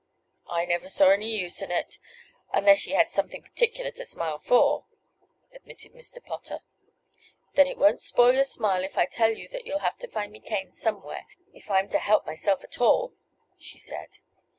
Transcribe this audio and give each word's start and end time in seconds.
"I 0.47 0.65
never 0.65 0.89
saw 0.89 1.09
any 1.11 1.29
use 1.29 1.61
in 1.61 1.69
it 1.69 1.99
unless 2.51 2.87
ye 2.87 2.95
had 2.95 3.11
something 3.11 3.43
perticular 3.43 3.91
to 3.91 4.05
smile 4.07 4.39
for," 4.39 4.87
admitted 5.53 5.93
Mr. 5.93 6.17
Potter. 6.25 6.61
"Then 7.53 7.67
it 7.67 7.77
won't 7.77 8.01
spoil 8.01 8.33
your 8.33 8.43
smile 8.43 8.83
if 8.83 8.97
I 8.97 9.05
tell 9.05 9.29
you 9.29 9.47
that 9.49 9.67
you'll 9.67 9.81
have 9.85 9.99
to 9.99 10.07
find 10.07 10.31
me 10.31 10.39
canes 10.39 10.81
somewhere 10.81 11.27
if 11.53 11.69
I'm 11.69 11.87
to 11.89 11.99
help 11.99 12.25
myself 12.25 12.63
at 12.63 12.81
all," 12.81 13.13
she 13.59 13.77
said. 13.77 14.17